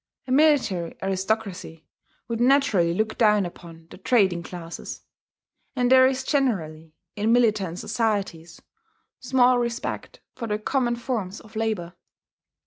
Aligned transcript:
A 0.25 0.31
military 0.31 0.95
aristocracy 1.03 1.85
would 2.27 2.41
naturally 2.41 2.91
look 2.91 3.19
down 3.19 3.45
upon 3.45 3.85
the 3.91 3.99
trading 3.99 4.41
classes; 4.41 5.01
and 5.75 5.91
there 5.91 6.07
is 6.07 6.23
generally, 6.23 6.95
in 7.15 7.31
militant 7.31 7.77
societies, 7.77 8.59
small 9.19 9.59
respect 9.59 10.19
for 10.33 10.47
the 10.47 10.57
common 10.57 10.95
forms 10.95 11.39
of 11.39 11.55
labour. 11.55 11.93